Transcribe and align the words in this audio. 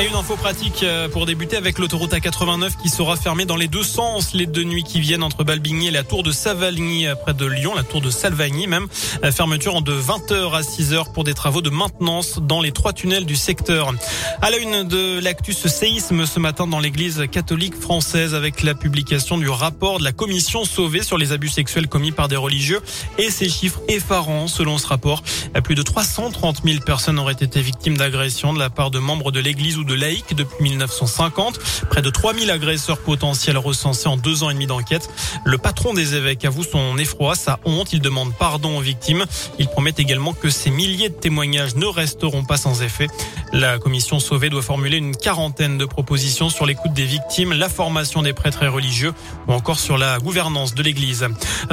Et 0.00 0.06
une 0.06 0.14
info 0.14 0.34
pratique 0.34 0.82
euh, 0.82 1.10
pour 1.10 1.26
débuter 1.26 1.58
avec 1.58 1.78
l'autoroute 1.78 2.12
A89 2.12 2.78
qui 2.82 2.88
sera 2.88 3.16
fermée 3.16 3.44
dans 3.44 3.56
les 3.56 3.68
deux 3.68 3.82
sens 3.82 4.32
les 4.32 4.46
deux 4.46 4.62
nuits 4.62 4.82
qui 4.82 4.98
viennent 4.98 5.22
entre 5.22 5.44
Balbigny 5.44 5.88
et 5.88 5.90
la 5.90 6.04
tour 6.04 6.22
de 6.22 6.30
Savagny 6.30 7.06
euh, 7.06 7.14
près 7.14 7.34
de 7.34 7.44
Lyon, 7.44 7.74
la 7.74 7.82
tour 7.82 8.00
de 8.00 8.08
Salvagny 8.08 8.66
même. 8.66 8.86
Euh, 9.24 9.30
fermeture 9.30 9.82
de 9.82 9.92
20h 9.92 10.56
à 10.56 10.62
6h 10.62 11.12
pour 11.12 11.24
des 11.24 11.34
travaux 11.34 11.60
de 11.60 11.68
maintenance 11.68 12.38
dans 12.40 12.62
les 12.62 12.72
trois 12.72 12.94
tunnels 12.94 13.26
du 13.26 13.36
secteur. 13.36 13.92
À 14.40 14.48
la 14.48 14.56
une 14.56 14.84
de 14.84 15.20
l'actu 15.20 15.52
ce 15.52 15.68
séisme 15.68 16.24
ce 16.24 16.40
matin 16.40 16.66
dans 16.66 16.80
l'église 16.80 17.26
catholique 17.30 17.74
française 17.78 18.34
avec 18.34 18.62
la 18.62 18.74
publication 18.74 19.36
du 19.36 19.50
rapport 19.50 19.98
de 19.98 20.04
la 20.04 20.12
commission 20.12 20.64
sauvée 20.64 21.02
sur 21.02 21.18
les 21.18 21.32
abus 21.32 21.50
sexuels 21.50 21.88
commis 21.88 22.12
par 22.12 22.28
des 22.28 22.36
religieux 22.36 22.80
et 23.18 23.30
ces 23.30 23.50
chiffres 23.50 23.82
effarants 23.88 24.48
selon 24.48 24.78
ce 24.78 24.86
rapport. 24.86 25.22
Plus 25.62 25.74
de 25.74 25.82
330 25.82 26.62
000 26.64 26.78
personnes 26.86 27.18
auraient 27.18 27.34
été 27.34 27.60
victimes 27.60 27.98
d'agressions 27.98 28.54
de 28.54 28.58
la 28.58 28.70
part 28.70 28.90
de 28.90 28.98
membres 28.98 29.30
de 29.30 29.40
l'église 29.40 29.76
ou 29.76 29.84
de 29.84 29.89
laïcs 29.94 30.34
depuis 30.34 30.64
1950. 30.64 31.58
Près 31.88 32.02
de 32.02 32.10
3000 32.10 32.50
agresseurs 32.50 32.98
potentiels 32.98 33.58
recensés 33.58 34.08
en 34.08 34.16
deux 34.16 34.42
ans 34.42 34.50
et 34.50 34.54
demi 34.54 34.66
d'enquête. 34.66 35.08
Le 35.44 35.58
patron 35.58 35.94
des 35.94 36.14
évêques 36.14 36.44
avoue 36.44 36.64
son 36.64 36.98
effroi, 36.98 37.34
sa 37.34 37.58
honte. 37.64 37.92
Il 37.92 38.00
demande 38.00 38.34
pardon 38.34 38.78
aux 38.78 38.80
victimes. 38.80 39.24
Il 39.58 39.68
promet 39.68 39.94
également 39.98 40.32
que 40.32 40.50
ces 40.50 40.70
milliers 40.70 41.08
de 41.08 41.14
témoignages 41.14 41.74
ne 41.76 41.86
resteront 41.86 42.44
pas 42.44 42.56
sans 42.56 42.82
effet. 42.82 43.08
La 43.52 43.78
commission 43.78 44.20
Sauvé 44.20 44.48
doit 44.48 44.62
formuler 44.62 44.98
une 44.98 45.16
quarantaine 45.16 45.76
de 45.76 45.84
propositions 45.84 46.50
sur 46.50 46.66
l'écoute 46.66 46.92
des 46.92 47.04
victimes, 47.04 47.52
la 47.52 47.68
formation 47.68 48.22
des 48.22 48.32
prêtres 48.32 48.62
et 48.62 48.68
religieux 48.68 49.12
ou 49.48 49.52
encore 49.52 49.78
sur 49.78 49.98
la 49.98 50.18
gouvernance 50.18 50.74
de 50.74 50.82
l'Église. 50.82 51.26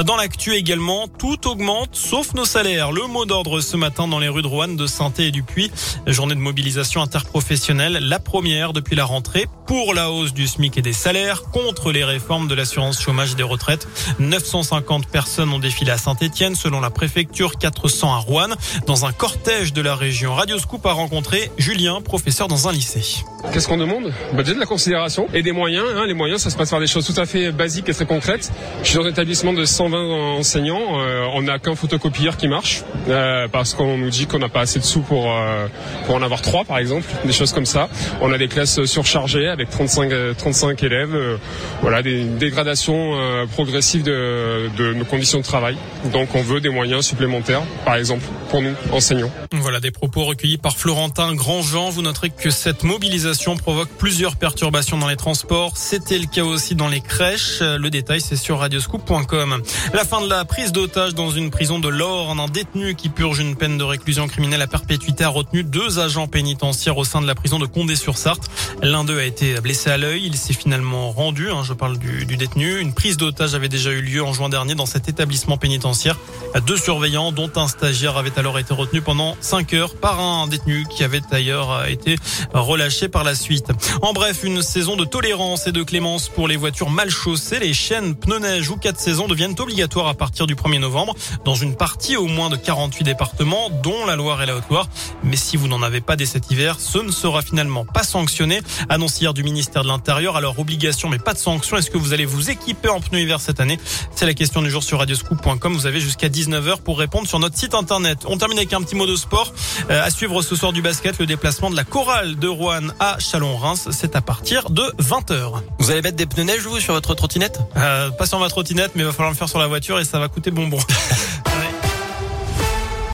Dans 0.04 0.16
l'actu 0.16 0.54
également, 0.54 1.08
tout 1.08 1.48
augmente 1.48 1.96
sauf 1.96 2.34
nos 2.34 2.46
salaires. 2.46 2.92
Le 2.92 3.06
mot 3.08 3.26
d'ordre 3.26 3.62
ce 3.62 3.78
matin 3.78 4.08
dans 4.08 4.20
les 4.20 4.30
rues 4.30 4.42
de 4.42 4.48
Rouen, 4.48 4.70
de 4.70 4.88
Sainté 4.88 5.28
et 5.28 5.32
du 5.32 5.44
Puy. 5.44 5.72
Journée 6.06 6.36
de 6.36 6.40
mobilisation 6.40 7.02
interprofessionnelle 7.02 8.00
la 8.08 8.20
première 8.20 8.72
depuis 8.72 8.96
la 8.96 9.04
rentrée 9.04 9.48
pour 9.66 9.94
la 9.94 10.10
hausse 10.12 10.34
du 10.34 10.48
SMIC 10.48 10.78
et 10.78 10.82
des 10.82 10.94
salaires, 10.94 11.44
contre 11.52 11.92
les 11.92 12.06
réformes 12.06 12.48
de 12.48 12.56
l'assurance 12.56 13.02
chômage 13.02 13.34
et 13.34 13.36
des 13.36 13.44
retraites. 13.44 13.86
950 14.20 15.08
personnes 15.08 15.52
ont 15.52 15.60
défilé 15.60 15.92
à 15.92 15.98
Saint-Etienne, 15.98 16.56
selon 16.56 16.80
la 16.80 16.90
préfecture, 16.90 17.58
400 17.58 18.14
à 18.14 18.18
Rouen. 18.20 18.48
Dans 18.86 19.06
un 19.06 19.12
cortège 19.12 19.74
de 19.74 19.82
la 19.82 19.94
région, 19.96 20.34
Radio 20.34 20.58
Scoop 20.58 20.86
a 20.86 20.94
rencontré 20.94 21.52
Julien, 21.58 22.00
professeur 22.00 22.48
dans 22.48 22.70
un 22.70 22.72
lycée. 22.72 23.24
Qu'est-ce 23.52 23.68
qu'on 23.68 23.78
demande? 23.78 24.14
Bah 24.34 24.44
Déjà 24.44 24.56
de 24.56 24.60
la 24.60 24.66
considération 24.66 25.28
et 25.34 25.44
des 25.44 25.52
moyens. 25.52 25.86
Hein. 25.96 26.06
Les 26.08 26.14
moyens, 26.14 26.42
ça 26.42 26.50
se 26.50 26.56
passe 26.56 26.70
par 26.70 26.80
des 26.80 26.88
choses 26.88 27.06
tout 27.06 27.20
à 27.20 27.26
fait 27.26 27.52
basiques 27.52 27.90
et 27.90 27.94
très 27.94 28.06
concrètes. 28.06 28.52
Je 28.84 28.88
suis 28.88 28.98
dans 28.98 29.04
un 29.04 29.10
établissement 29.10 29.52
de 29.52 29.66
120 29.66 30.38
enseignants. 30.38 31.00
Euh, 31.00 31.26
on 31.34 31.42
n'a 31.42 31.60
qu'un 31.60 31.76
photocopieur 31.76 32.38
qui 32.38 32.48
marche 32.48 32.84
euh, 33.10 33.48
parce 33.52 33.74
qu'on 33.74 33.98
nous 33.98 34.10
dit 34.10 34.28
qu'on 34.28 34.40
n'a 34.40 34.50
pas 34.50 34.62
assez 34.62 34.80
de 34.80 34.86
sous 34.86 35.02
pour, 35.02 35.30
euh, 35.30 35.68
pour 36.06 36.16
en 36.16 36.22
avoir 36.22 36.42
trois, 36.42 36.64
par 36.64 36.78
exemple. 36.78 37.06
Des 37.26 37.34
choses 37.34 37.52
comme 37.52 37.66
ça. 37.66 37.87
On 38.22 38.32
a 38.32 38.38
des 38.38 38.48
classes 38.48 38.84
surchargées 38.86 39.48
avec 39.48 39.70
35, 39.70 40.12
35 40.38 40.84
euh, 40.84 40.86
élèves. 40.86 41.16
Euh, 41.16 41.38
voilà, 41.82 42.02
des 42.02 42.24
dégradations 42.24 43.16
euh, 43.16 43.46
progressives 43.46 44.04
de, 44.04 44.70
de 44.78 44.94
nos 44.94 45.06
conditions 45.06 45.40
de 45.40 45.44
travail. 45.44 45.78
Donc 46.12 46.30
on 46.36 46.42
veut 46.42 46.62
des 46.62 46.70
moyens 46.70 47.06
supplémentaires, 47.06 47.62
par 47.86 47.96
exemple, 47.96 48.26
pour 48.50 48.62
nous, 48.62 48.74
enseignants. 48.92 49.32
Voilà 49.52 49.80
des 49.80 49.92
propos 49.92 50.24
recueillis 50.24 50.58
par 50.58 50.78
Florentin 50.78 51.34
Grandjean. 51.34 51.90
Vous 51.90 52.02
noterez 52.02 52.30
que 52.30 52.50
cette 52.50 52.84
mobilisation 52.84 53.58
provoque 53.58 53.90
plusieurs 53.90 54.36
perturbations 54.36 54.98
dans 54.98 55.08
les 55.08 55.16
transports. 55.16 55.78
C'était 55.78 56.18
le 56.18 56.26
cas 56.26 56.44
aussi 56.44 56.76
dans 56.76 56.88
les 56.88 57.02
crèches. 57.02 57.62
Le 57.62 57.90
détail, 57.90 58.22
c'est 58.22 58.36
sur 58.36 58.60
radioscoop.com. 58.60 59.62
La 59.94 60.06
fin 60.06 60.22
de 60.22 60.30
la 60.30 60.46
prise 60.46 60.72
d'otage 60.72 61.14
dans 61.14 61.30
une 61.30 61.50
prison 61.50 61.80
de 61.80 61.90
l'Orne. 61.90 62.40
Un 62.40 62.48
détenu 62.48 62.96
qui 62.96 63.10
purge 63.10 63.40
une 63.40 63.56
peine 63.56 63.78
de 63.78 63.84
réclusion 63.84 64.28
criminelle 64.28 64.62
à 64.62 64.68
perpétuité 64.68 65.24
a 65.24 65.30
retenu 65.30 65.64
deux 65.64 66.00
agents 66.00 66.28
pénitentiaires 66.28 66.98
au 66.98 67.04
sein 67.04 67.22
de 67.22 67.28
la 67.28 67.36
prison 67.36 67.60
de 67.60 67.66
Condé-sur-Sarthe. 67.66 68.50
L'un 68.82 69.04
d'eux 69.04 69.20
a 69.20 69.26
été 69.26 69.60
blessé 69.62 69.90
à 69.90 69.98
l'œil. 69.98 70.24
Il 70.26 70.36
s'est 70.38 70.54
finalement 70.54 71.12
rendu. 71.12 71.50
Hein, 71.50 71.64
je 71.64 71.74
parle 71.74 71.98
du, 71.98 72.26
du 72.26 72.38
détenu. 72.38 72.80
Une 72.80 72.94
prise 72.94 73.18
d'otage 73.18 73.56
avait 73.56 73.70
déjà 73.70 73.92
eu 73.92 74.02
lieu 74.02 74.24
en 74.24 74.34
juin 74.34 74.50
dernier 74.50 74.76
dans 74.76 74.86
cet 74.86 75.10
établissement 75.10 75.58
pénitentiaire. 75.58 76.18
Deux 76.66 76.78
surveillants, 76.78 77.32
dont 77.32 77.52
un 77.56 77.68
stagiaire, 77.68 78.18
avaient 78.18 78.37
alors 78.38 78.60
été 78.60 78.74
retenus 78.74 79.04
pendant 79.04 79.36
5 79.42 79.74
heures 79.74 79.96
par 79.96 80.20
un 80.20 80.48
détenu 80.48 80.86
qui 80.90 81.04
avait 81.04 81.22
d'ailleurs 81.32 81.86
été 81.88 82.18
relâché 82.54 83.08
par 83.08 83.24
la 83.24 83.36
suite. 83.36 83.72
En 84.02 84.14
bref, 84.14 84.44
une 84.44 84.62
saison 84.62 84.96
de 84.96 85.06
tolérance 85.06 85.68
et 85.68 85.72
de 85.72 85.84
clémence 85.84 86.30
pour 86.30 86.48
les 86.48 86.58
voitures 86.58 86.90
mal 86.90 87.10
chaussées. 87.10 87.60
Les 87.60 87.74
chaînes 87.74 88.16
pneus 88.16 88.40
neige 88.40 88.70
ou 88.70 88.78
4 88.78 89.00
saisons 89.00 89.28
deviennent 89.28 89.56
obligatoires 89.58 90.08
à 90.08 90.14
partir 90.14 90.48
du 90.48 90.56
1er 90.56 90.80
novembre 90.80 91.16
dans 91.46 91.56
une 91.56 91.76
partie 91.76 92.18
au 92.18 92.28
moins 92.28 92.50
de 92.50 92.56
48 92.56 93.04
départements, 93.04 93.70
dont 93.84 94.06
la 94.06 94.16
Loire 94.16 94.42
et 94.42 94.46
la 94.46 94.56
Haute-Loire. 94.56 94.88
Mais 95.24 95.36
si 95.36 95.58
vous 95.58 95.68
n'en 95.68 95.82
avez 95.82 96.02
pas 96.02 96.16
dès 96.16 96.26
cet 96.26 96.52
hiver, 96.52 96.78
ce 96.80 97.00
ne 97.00 97.12
sera 97.12 97.42
finalement 97.42 97.86
pas 97.86 98.04
sanctionné. 98.04 98.62
Annonce 98.90 99.20
hier 99.20 99.34
du 99.34 99.44
ministère 99.44 99.84
de 99.84 99.88
l'Intérieur. 99.88 100.36
Alors 100.36 100.60
obligation 100.60 101.10
mais 101.10 101.20
pas 101.20 101.34
de 101.34 101.40
sanction. 101.40 101.78
Est-ce 101.78 101.90
que 101.90 101.98
vous 101.98 102.14
allez 102.14 102.26
vous 102.26 102.50
équiper 102.50 102.90
en 102.90 103.00
pneus 103.00 103.22
hiver 103.22 103.40
cette 103.40 103.60
année? 103.60 103.80
C'est 104.16 104.26
la 104.26 104.34
question 104.34 104.62
du 104.62 104.70
jour 104.70 104.84
sur 104.84 105.00
radioscoop.com. 105.00 105.74
Vous 105.74 105.86
avez 105.86 106.00
jusqu'à 106.00 106.30
19h 106.30 106.82
pour 106.82 107.00
répondre 107.00 107.28
sur 107.28 107.40
notre 107.40 107.58
site 107.58 107.74
internet. 107.74 108.26
On 108.28 108.38
termine 108.38 108.58
avec 108.58 108.74
un 108.74 108.82
petit 108.82 108.96
mot 108.96 109.06
de 109.06 109.16
sport. 109.16 109.54
Euh, 109.90 110.04
à 110.04 110.10
suivre 110.10 110.42
ce 110.42 110.56
soir 110.56 110.74
du 110.74 110.82
basket, 110.82 111.18
le 111.20 111.26
déplacement 111.26 111.70
de 111.70 111.76
la 111.76 111.84
chorale 111.84 112.38
de 112.38 112.48
Rouen 112.48 112.90
à 113.00 113.18
Chalon-Reims. 113.20 113.88
C'est 113.92 114.16
à 114.16 114.22
partir 114.22 114.70
de 114.70 114.84
20h. 115.00 115.62
Vous 115.80 115.92
allez 115.92 116.02
mettre 116.02 116.18
des 116.18 116.26
pneus 116.26 116.44
neige, 116.44 116.62
vous, 116.62 116.80
sur 116.80 116.94
votre 116.94 117.14
trottinette? 117.16 117.60
Euh, 117.78 118.10
Pas 118.12 118.26
sur 118.26 118.40
ma 118.40 118.50
trottinette, 118.50 118.92
mais 118.96 119.02
il 119.04 119.06
va 119.06 119.12
falloir 119.12 119.30
le 119.32 119.36
faire 119.38 119.50
sur 119.50 119.60
la 119.60 119.68
voiture 119.68 120.00
et 120.00 120.06
ça 120.06 120.20
va 120.20 120.28
coûter 120.28 120.52
bonbon. 120.52 120.78